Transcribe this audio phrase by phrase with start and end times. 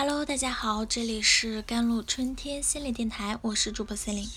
[0.00, 4.30] Hello，大家好，这里是甘露春天心理电台，我是主播 C 琳。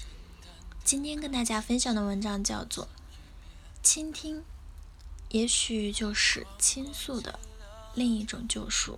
[0.83, 2.85] 今天跟大家分享的文章叫做
[3.83, 4.37] 《倾听》，
[5.29, 7.39] 也许就是倾诉的
[7.93, 8.97] 另一种救赎。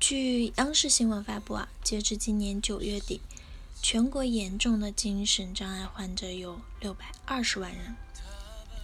[0.00, 3.20] 据央视新闻发布啊，截至今年九月底，
[3.82, 7.96] 全国严重的精神障碍患者有六百二十万人，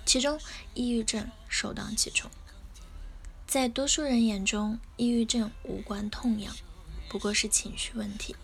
[0.05, 0.39] 其中
[0.75, 2.31] 抑郁症首当其冲。
[3.51, 6.55] 在多数人眼中，抑郁症无关痛痒，
[7.09, 8.37] 不过是情绪问题。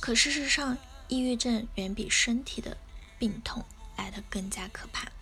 [0.00, 0.78] 可事实上，
[1.08, 2.78] 抑郁症远比身体的
[3.18, 3.62] 病痛
[3.98, 5.12] 来得更加可怕。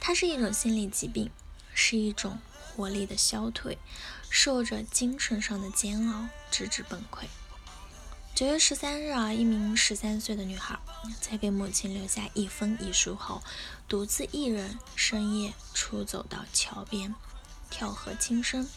[0.00, 1.30] 它是一种心理疾病，
[1.74, 3.76] 是一种活力的消退，
[4.30, 7.24] 受着精神上的煎熬，直至崩溃。
[8.34, 10.78] 九月十三日啊，一名十三岁的女孩
[11.20, 13.42] 在给母亲留下一封遗书后，
[13.86, 17.14] 独自一人深夜出走到桥边。
[17.74, 18.68] 跳河轻生，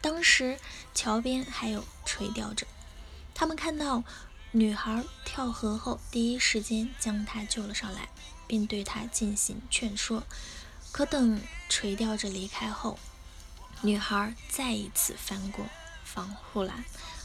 [0.00, 0.58] 当时
[0.94, 2.66] 桥边还有垂钓者，
[3.34, 4.02] 他们看到
[4.52, 8.08] 女孩跳河后，第一时间将她救了上来，
[8.46, 10.22] 并对她进行劝说。
[10.90, 12.98] 可等垂钓者离开后，
[13.82, 15.66] 女孩再一次翻过
[16.02, 16.82] 防护栏，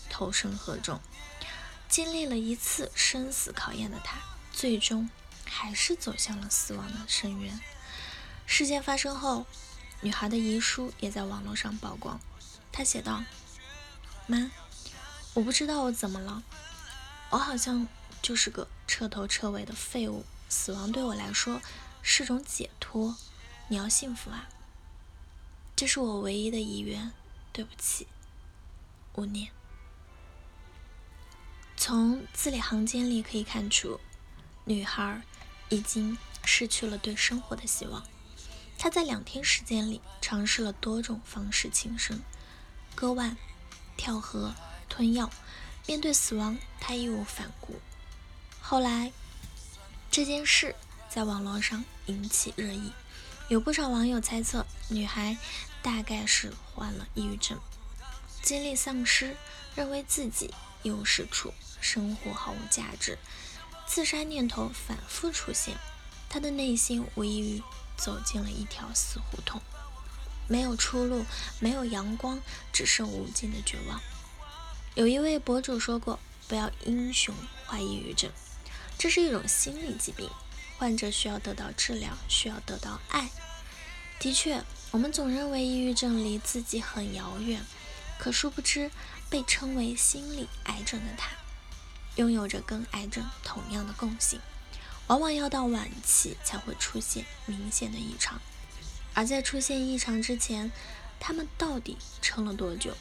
[0.10, 1.00] 投身河中。
[1.88, 4.18] 经历了一次生死考验的她，
[4.52, 5.10] 最终
[5.46, 7.58] 还是走向了死亡的深渊。
[8.46, 9.46] 事件发生后。
[10.02, 12.20] 女孩的遗书也在网络上曝光。
[12.72, 13.24] 她写道
[14.28, 14.52] ：“妈，
[15.34, 16.44] 我不知道我怎么了，
[17.32, 17.88] 我好像
[18.22, 20.24] 就是个彻头彻尾的废物。
[20.48, 21.62] 死亡对我来说
[22.02, 23.16] 是种解脱。
[23.68, 24.50] 你要幸福啊，
[25.76, 27.12] 这是我唯一的遗愿。
[27.52, 28.08] 对不起，
[29.16, 29.52] 勿念。”
[31.76, 34.00] 从字里行间里可以看出，
[34.66, 35.22] 女孩
[35.70, 38.04] 已经失去了对生活的希望。
[38.80, 42.22] 他在两天时间里尝试了多种方式轻生，
[42.96, 43.36] 割腕、
[43.98, 44.56] 跳河、
[44.88, 45.30] 吞药。
[45.86, 47.82] 面对死亡，他义无反顾。
[48.62, 49.12] 后来，
[50.10, 50.76] 这件事
[51.10, 52.94] 在网络上引起热议，
[53.50, 55.36] 有不少网友猜测女孩
[55.82, 57.60] 大概是患了抑郁症，
[58.42, 59.36] 精力丧失，
[59.76, 60.54] 认为自己
[60.84, 63.18] 一无是处，生活毫无价值，
[63.88, 65.76] 自杀念头反复出现。
[66.30, 67.64] 她的内心无异于……
[68.00, 69.62] 走进了一条死胡同，
[70.48, 71.26] 没有出路，
[71.60, 72.40] 没有阳光，
[72.72, 74.02] 只剩无尽的绝望。
[74.96, 76.18] 有一位博主说过
[76.48, 77.36] ：“不要英雄
[77.68, 78.32] 患抑郁症，
[78.98, 80.30] 这是一种心理疾病，
[80.78, 83.30] 患者需要得到治疗，需要得到爱。”
[84.20, 87.64] 的确，我们总认为抑郁症离自己很遥远，
[88.18, 88.90] 可殊不知，
[89.30, 91.30] 被称为心理癌症的它，
[92.16, 94.42] 拥有着跟癌症同样的共性。
[95.10, 98.40] 往往要到晚期才会出现明显的异常，
[99.16, 100.72] 而在出现异常之前，
[101.20, 102.96] 他们到底撑了多久，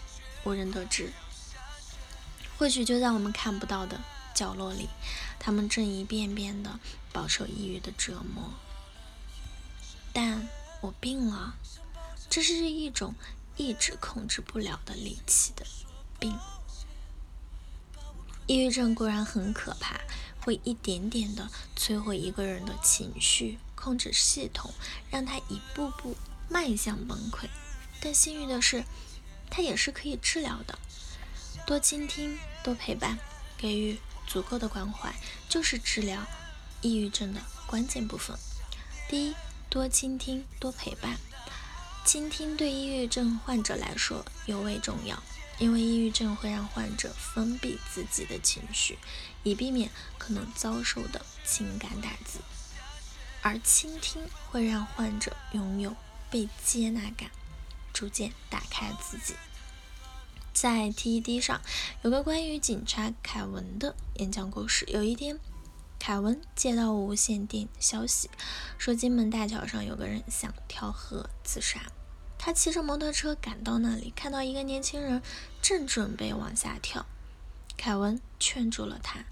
[0.44, 1.12] 无人得知。
[2.56, 4.00] 或许就在我们看不到的
[4.34, 4.88] 角落里，
[5.38, 6.80] 他们正一遍遍的
[7.12, 8.54] 饱受抑郁的折磨。
[10.14, 10.48] 但
[10.80, 11.56] 我病了，
[12.30, 13.14] 这是一种
[13.58, 15.66] 一直控制不了的离奇的
[16.19, 16.34] 病。
[18.46, 20.00] 抑郁症固然很可怕。
[20.48, 24.72] 会一点点的摧毁一个人的情绪控制系统，
[25.10, 26.16] 让他一步步
[26.48, 27.50] 迈向崩溃。
[28.00, 28.82] 但幸运的是，
[29.50, 30.78] 他也是可以治疗的。
[31.66, 33.19] 多倾听，多陪伴，
[33.58, 35.14] 给予足够的关怀，
[35.50, 36.26] 就是治疗
[36.81, 38.34] 抑郁症的关键部分。
[39.06, 39.34] 第一，
[39.69, 41.19] 多倾听，多陪伴。
[42.06, 45.22] 倾听对抑郁症患者来说尤为重要。
[45.58, 48.98] 因为抑郁症会让患者封闭自己的情绪，
[49.42, 52.38] 以避免可能遭受的情感打击，
[53.42, 55.96] 而倾听会让患者拥有
[56.30, 57.30] 被接纳感，
[57.92, 59.34] 逐渐打开自己。
[60.52, 61.60] 在 TED 上
[62.02, 64.84] 有个关于警察凯文的演讲故事。
[64.88, 65.38] 有一天，
[65.98, 68.30] 凯文接到无线电消息，
[68.76, 71.80] 说金门大桥上有个人想跳河自杀。
[72.38, 75.20] 他骑着摩托车赶到那里，看到一个年轻人
[75.61, 77.05] 正准备往下跳。
[77.76, 79.25] 凯文劝住了他。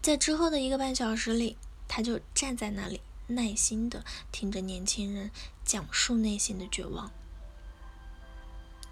[0.00, 1.56] 在之后的一个半小时里，
[1.88, 5.30] 他就站在那里，耐心地听着年轻人
[5.64, 7.10] 讲述内心的绝望。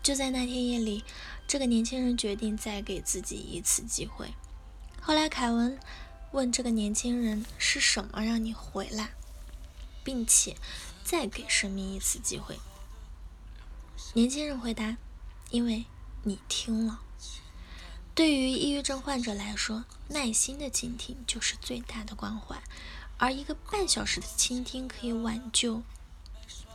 [0.02, 1.04] 就在那天夜里，
[1.46, 4.32] 这个年轻人决定再给自己一次机会。
[5.00, 5.78] 后来，凯文
[6.32, 9.10] 问这个年轻人：“是什么让你回来，
[10.02, 10.56] 并且
[11.04, 12.58] 再给生命一次机会？”
[14.12, 14.96] 年轻人回答
[15.50, 15.84] ：“因为
[16.24, 17.00] 你听了。
[18.14, 22.60] 对于抑郁症患者来说，耐心的倾听就是最大的关怀，
[23.18, 25.82] 而一个半小时的倾听可以挽救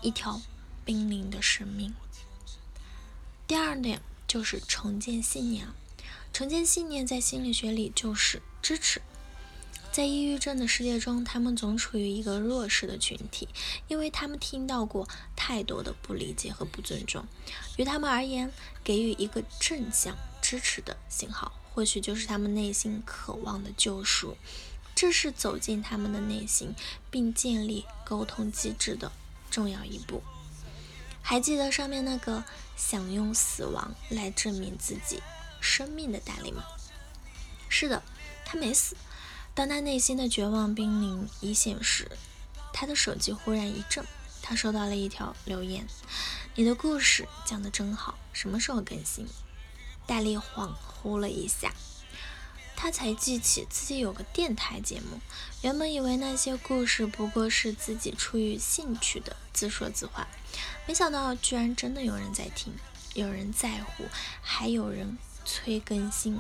[0.02, 0.42] 一条
[0.86, 1.94] 濒临的生命。”
[3.48, 4.44] 第二点就。
[4.44, 5.68] 是重建信念。
[6.32, 9.02] 重建信念在心理学里就是支持。
[9.96, 13.48] 在抑郁症的世界中，他们总处于一个弱势的群体，
[13.88, 15.08] 因为他们听到过
[15.38, 17.26] 太多的不理解和不尊重。
[17.78, 18.52] 于他们而言，
[18.84, 24.36] 给予一个正向支持的信号，或许就是他们内心渴望的救赎。
[24.94, 26.76] 这是走进他们的内心，
[27.10, 29.14] 并建立沟通机制的
[29.50, 30.22] 重要一步。
[31.22, 32.44] 还记得上面那个
[32.76, 35.24] 想用死亡来证明自己
[35.62, 36.66] 生命的大力吗？
[37.70, 38.04] 是的，
[38.44, 38.98] 他没死。
[39.56, 42.12] 当他内心的绝望濒临一线时，
[42.74, 44.06] 他的手机忽然一震，
[44.42, 45.88] 他收到了一条留言
[46.56, 49.26] ：“你的故事讲得真好，什么时候更新？”
[50.06, 51.74] 戴丽恍惚了一下，
[52.76, 55.22] 他才记起自己有个电台节目。
[55.62, 60.28] 原本以为那些故事不过是自己出于兴趣的自说自话，
[60.86, 62.74] 没想到居然真的有人在听，
[63.14, 64.04] 有人在乎，
[64.42, 66.38] 还有人催更新。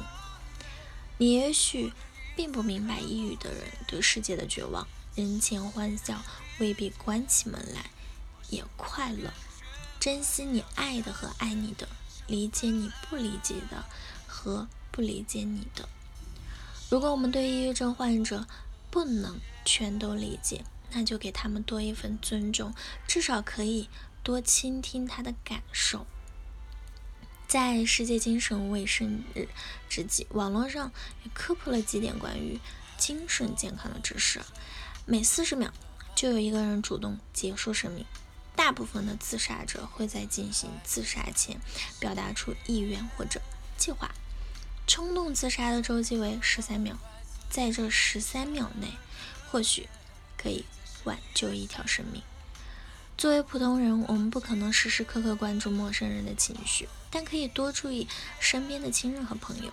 [1.17, 1.93] 你也许。
[2.35, 6.21] 并不明白抑郁的人对世界的绝望，人前欢笑
[6.59, 7.89] 未必关起门来
[8.49, 9.31] 也快乐。
[9.99, 11.87] 珍惜你爱的和爱你的，
[12.27, 13.85] 理解你不理解的
[14.27, 15.87] 和不理解你的。
[16.89, 18.45] 如果我们对抑郁症患者
[18.91, 22.73] 不能全都理解，那就给他们多一份尊重，
[23.07, 23.89] 至少可以
[24.21, 26.05] 多倾听他的感受。
[27.55, 29.47] 在世界精神卫生日
[29.87, 30.91] 之际，网络上
[31.23, 32.59] 也科普了几点关于
[32.97, 34.41] 精神健康的知识。
[35.05, 35.71] 每四十秒
[36.13, 38.05] 就有一个人主动结束生命。
[38.57, 41.57] 大部分的自杀者会在进行自杀前
[41.97, 43.41] 表达出意愿或者
[43.77, 44.13] 计划。
[44.85, 46.97] 冲动自杀的周期为十三秒，
[47.49, 48.89] 在这十三秒内，
[49.49, 49.87] 或许
[50.37, 50.65] 可以
[51.05, 52.21] 挽救一条生命。
[53.17, 58.09] 作为普通人，我们不可能时时刻刻关注陌生人的情绪，但可以多注意
[58.41, 59.71] 身边的亲人和朋友。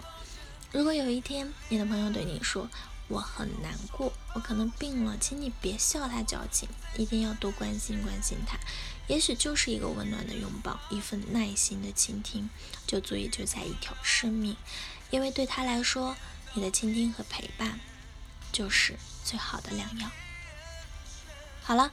[0.71, 2.69] 如果有一天你的朋友对你说
[3.09, 8.57] ：“我很难过，我可能病了，请你别笑他矫情，一定要多关心关心他。”
[9.09, 12.49] 也许就是一个温暖的拥抱，一份耐心的倾听，
[12.87, 14.57] 就足以救下一条生命。
[15.11, 16.17] 因为对他来说，
[16.55, 17.81] 你的倾听和陪伴
[18.53, 20.09] 就是最好的良药。
[21.65, 21.93] 好了。